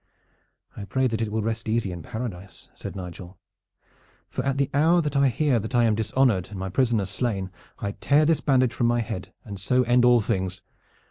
[0.75, 3.37] "I pray that it will rest easy in Paradise," said Nigel;
[4.31, 7.51] "for at the hour that I hear that I am dishonored and my prisoner slain
[7.77, 10.63] I tear this bandage from my head and so end all things.